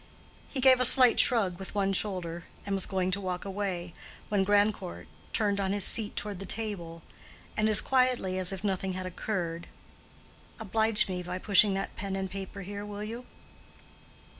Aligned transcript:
He 0.49 0.59
gave 0.59 0.79
a 0.79 0.83
slight 0.83 1.19
shrug 1.19 1.59
with 1.59 1.75
one 1.75 1.93
shoulder, 1.93 2.45
and 2.65 2.73
was 2.73 2.87
going 2.87 3.11
to 3.11 3.21
walk 3.21 3.45
away, 3.45 3.93
when 4.29 4.43
Grandcourt, 4.43 5.07
turning 5.31 5.59
on 5.61 5.73
his 5.73 5.83
seat 5.83 6.15
toward 6.15 6.39
the 6.39 6.45
table, 6.47 7.03
said, 7.55 7.69
as 7.69 7.81
quietly 7.81 8.39
as 8.39 8.51
if 8.51 8.63
nothing 8.63 8.93
had 8.93 9.05
occurred, 9.05 9.67
"Oblige 10.59 11.07
me 11.07 11.21
by 11.21 11.37
pushing 11.37 11.75
that 11.75 11.95
pen 11.95 12.15
and 12.15 12.31
paper 12.31 12.61
here, 12.61 12.83
will 12.83 13.03
you?" 13.03 13.27